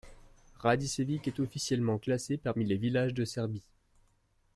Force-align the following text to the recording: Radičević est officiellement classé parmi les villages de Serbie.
Radičević 0.57 1.27
est 1.27 1.39
officiellement 1.39 1.99
classé 1.99 2.35
parmi 2.37 2.65
les 2.65 2.75
villages 2.77 3.13
de 3.13 3.23
Serbie. 3.23 3.69